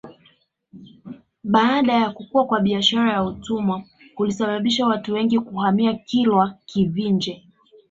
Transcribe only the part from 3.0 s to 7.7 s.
ya utumwa kulisababisha watu wengi kuhamia Kilwa Kivinje